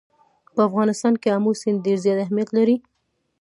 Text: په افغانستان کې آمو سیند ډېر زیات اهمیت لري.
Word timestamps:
په 0.53 0.61
افغانستان 0.69 1.13
کې 1.21 1.29
آمو 1.35 1.51
سیند 1.61 1.79
ډېر 1.85 1.97
زیات 2.03 2.19
اهمیت 2.25 2.49
لري. 2.57 2.75